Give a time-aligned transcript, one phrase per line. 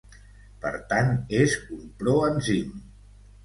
[0.63, 2.85] Per tant, és un proenzim.